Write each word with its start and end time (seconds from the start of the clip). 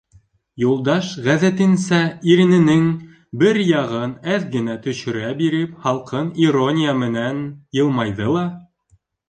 Юлдаш, 0.61 1.09
ғәҙәтенсә, 1.27 1.99
ирененең 2.35 2.87
бер 3.43 3.61
яғын 3.73 4.17
әҙ 4.37 4.49
генә 4.57 4.79
төшөрә 4.89 5.31
биреп, 5.45 5.79
һалҡын 5.87 6.35
ирония 6.49 6.99
менән 7.05 7.47
йылмайҙы 7.81 8.35
ла: 8.37 8.51